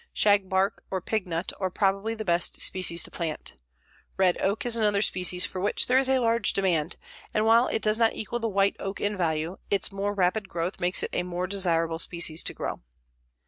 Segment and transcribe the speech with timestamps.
[0.15, 3.55] Shagbark or pignut are probably the best species to plant.
[4.17, 6.97] Red oak is another species for which there is a large demand,
[7.35, 10.79] and while it does not equal the white oak in value, its more rapid growth
[10.79, 12.81] makes it a more desirable species to grow.